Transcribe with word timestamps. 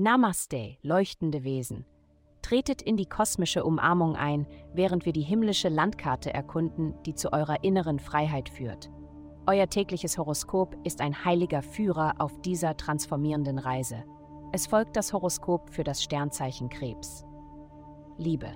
Namaste, 0.00 0.76
leuchtende 0.82 1.42
Wesen. 1.42 1.84
Tretet 2.40 2.82
in 2.82 2.96
die 2.96 3.08
kosmische 3.08 3.64
Umarmung 3.64 4.14
ein, 4.14 4.46
während 4.72 5.04
wir 5.04 5.12
die 5.12 5.22
himmlische 5.22 5.68
Landkarte 5.68 6.32
erkunden, 6.32 6.94
die 7.04 7.16
zu 7.16 7.32
eurer 7.32 7.64
inneren 7.64 7.98
Freiheit 7.98 8.48
führt. 8.48 8.92
Euer 9.48 9.68
tägliches 9.68 10.16
Horoskop 10.16 10.76
ist 10.84 11.00
ein 11.00 11.24
heiliger 11.24 11.62
Führer 11.62 12.14
auf 12.18 12.40
dieser 12.42 12.76
transformierenden 12.76 13.58
Reise. 13.58 14.04
Es 14.52 14.68
folgt 14.68 14.96
das 14.96 15.12
Horoskop 15.12 15.68
für 15.70 15.82
das 15.82 16.00
Sternzeichen 16.00 16.68
Krebs. 16.68 17.24
Liebe. 18.18 18.52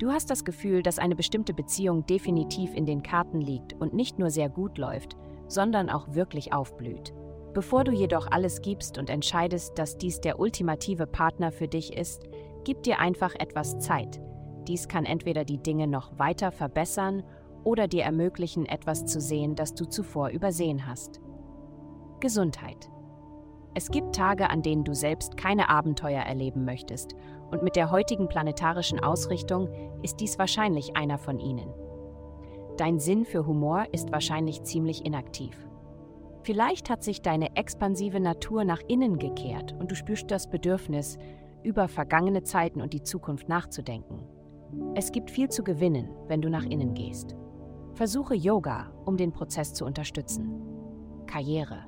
Du 0.00 0.10
hast 0.10 0.30
das 0.30 0.44
Gefühl, 0.44 0.82
dass 0.82 0.98
eine 0.98 1.14
bestimmte 1.14 1.54
Beziehung 1.54 2.06
definitiv 2.06 2.74
in 2.74 2.86
den 2.86 3.04
Karten 3.04 3.40
liegt 3.40 3.74
und 3.74 3.94
nicht 3.94 4.18
nur 4.18 4.30
sehr 4.30 4.48
gut 4.48 4.78
läuft, 4.78 5.16
sondern 5.46 5.90
auch 5.90 6.12
wirklich 6.12 6.52
aufblüht. 6.52 7.14
Bevor 7.56 7.84
du 7.84 7.90
jedoch 7.90 8.30
alles 8.30 8.60
gibst 8.60 8.98
und 8.98 9.08
entscheidest, 9.08 9.78
dass 9.78 9.96
dies 9.96 10.20
der 10.20 10.38
ultimative 10.38 11.06
Partner 11.06 11.50
für 11.50 11.68
dich 11.68 11.96
ist, 11.96 12.28
gib 12.64 12.82
dir 12.82 12.98
einfach 12.98 13.34
etwas 13.34 13.78
Zeit. 13.78 14.20
Dies 14.68 14.88
kann 14.88 15.06
entweder 15.06 15.42
die 15.46 15.56
Dinge 15.56 15.86
noch 15.86 16.18
weiter 16.18 16.52
verbessern 16.52 17.22
oder 17.64 17.88
dir 17.88 18.02
ermöglichen, 18.02 18.66
etwas 18.66 19.06
zu 19.06 19.22
sehen, 19.22 19.54
das 19.54 19.74
du 19.74 19.86
zuvor 19.86 20.28
übersehen 20.28 20.86
hast. 20.86 21.22
Gesundheit. 22.20 22.90
Es 23.72 23.90
gibt 23.90 24.14
Tage, 24.14 24.50
an 24.50 24.60
denen 24.60 24.84
du 24.84 24.94
selbst 24.94 25.38
keine 25.38 25.70
Abenteuer 25.70 26.24
erleben 26.24 26.66
möchtest, 26.66 27.14
und 27.50 27.62
mit 27.62 27.74
der 27.74 27.90
heutigen 27.90 28.28
planetarischen 28.28 29.00
Ausrichtung 29.00 29.70
ist 30.02 30.20
dies 30.20 30.38
wahrscheinlich 30.38 30.94
einer 30.94 31.16
von 31.16 31.38
ihnen. 31.38 31.72
Dein 32.76 32.98
Sinn 32.98 33.24
für 33.24 33.46
Humor 33.46 33.86
ist 33.92 34.12
wahrscheinlich 34.12 34.62
ziemlich 34.64 35.06
inaktiv. 35.06 35.56
Vielleicht 36.46 36.90
hat 36.90 37.02
sich 37.02 37.22
deine 37.22 37.56
expansive 37.56 38.20
Natur 38.20 38.62
nach 38.62 38.80
innen 38.86 39.18
gekehrt 39.18 39.74
und 39.80 39.90
du 39.90 39.96
spürst 39.96 40.30
das 40.30 40.48
Bedürfnis, 40.48 41.18
über 41.64 41.88
vergangene 41.88 42.44
Zeiten 42.44 42.80
und 42.80 42.92
die 42.92 43.02
Zukunft 43.02 43.48
nachzudenken. 43.48 44.22
Es 44.94 45.10
gibt 45.10 45.32
viel 45.32 45.48
zu 45.48 45.64
gewinnen, 45.64 46.08
wenn 46.28 46.40
du 46.40 46.48
nach 46.48 46.62
innen 46.62 46.94
gehst. 46.94 47.34
Versuche 47.94 48.36
Yoga, 48.36 48.92
um 49.04 49.16
den 49.16 49.32
Prozess 49.32 49.74
zu 49.74 49.84
unterstützen. 49.84 50.62
Karriere. 51.26 51.84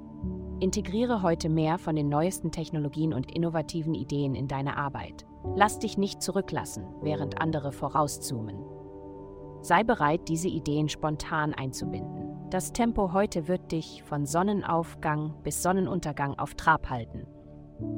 Integriere 0.58 1.22
heute 1.22 1.48
mehr 1.48 1.78
von 1.78 1.94
den 1.94 2.08
neuesten 2.08 2.50
Technologien 2.50 3.14
und 3.14 3.30
innovativen 3.30 3.94
Ideen 3.94 4.34
in 4.34 4.48
deine 4.48 4.76
Arbeit. 4.76 5.24
Lass 5.54 5.78
dich 5.78 5.98
nicht 5.98 6.20
zurücklassen, 6.20 6.84
während 7.00 7.40
andere 7.40 7.70
vorauszoomen. 7.70 8.56
Sei 9.60 9.84
bereit, 9.84 10.28
diese 10.28 10.48
Ideen 10.48 10.88
spontan 10.88 11.54
einzubinden. 11.54 12.17
Das 12.50 12.72
Tempo 12.72 13.12
heute 13.12 13.46
wird 13.46 13.72
dich 13.72 14.02
von 14.04 14.24
Sonnenaufgang 14.24 15.34
bis 15.42 15.62
Sonnenuntergang 15.62 16.38
auf 16.38 16.54
Trab 16.54 16.88
halten. 16.88 17.26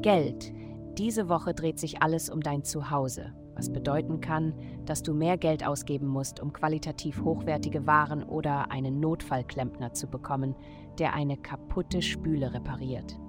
Geld. 0.02 0.52
Diese 0.98 1.28
Woche 1.28 1.54
dreht 1.54 1.78
sich 1.78 2.02
alles 2.02 2.28
um 2.28 2.40
dein 2.40 2.64
Zuhause, 2.64 3.32
was 3.54 3.72
bedeuten 3.72 4.20
kann, 4.20 4.54
dass 4.86 5.04
du 5.04 5.14
mehr 5.14 5.38
Geld 5.38 5.64
ausgeben 5.64 6.08
musst, 6.08 6.40
um 6.40 6.52
qualitativ 6.52 7.22
hochwertige 7.22 7.86
Waren 7.86 8.24
oder 8.24 8.72
einen 8.72 8.98
Notfallklempner 8.98 9.92
zu 9.92 10.08
bekommen, 10.08 10.56
der 10.98 11.14
eine 11.14 11.36
kaputte 11.36 12.02
Spüle 12.02 12.52
repariert. 12.52 13.20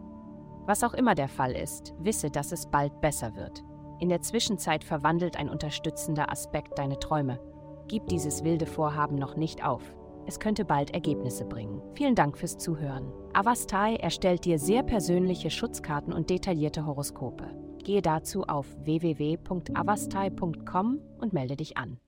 Was 0.65 0.83
auch 0.83 0.95
immer 0.95 1.13
der 1.13 1.27
Fall 1.27 1.51
ist, 1.51 1.93
wisse, 1.99 2.31
dass 2.31 2.51
es 2.51 2.65
bald 2.65 2.99
besser 2.99 3.35
wird. 3.35 3.63
In 3.99 4.09
der 4.09 4.21
Zwischenzeit 4.21 4.83
verwandelt 4.83 5.37
ein 5.37 5.49
unterstützender 5.49 6.31
Aspekt 6.31 6.79
deine 6.79 6.97
Träume. 6.97 7.39
Gib 7.87 8.07
dieses 8.07 8.43
wilde 8.43 8.65
Vorhaben 8.65 9.17
noch 9.17 9.35
nicht 9.35 9.63
auf. 9.63 9.83
Es 10.27 10.39
könnte 10.39 10.65
bald 10.65 10.91
Ergebnisse 10.91 11.45
bringen. 11.45 11.81
Vielen 11.93 12.15
Dank 12.15 12.37
fürs 12.37 12.57
Zuhören. 12.57 13.13
Avastai 13.33 13.95
erstellt 13.95 14.43
dir 14.45 14.59
sehr 14.59 14.83
persönliche 14.83 15.49
Schutzkarten 15.49 16.11
und 16.11 16.29
detaillierte 16.29 16.85
Horoskope. 16.85 17.45
Gehe 17.83 18.01
dazu 18.01 18.43
auf 18.43 18.67
www.avastai.com 18.83 20.99
und 21.19 21.31
melde 21.33 21.55
dich 21.55 21.77
an. 21.77 22.01